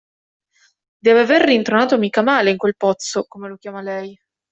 [1.03, 4.19] Deve aver rintronato mica male in quel pozzo, come lo chiama lei.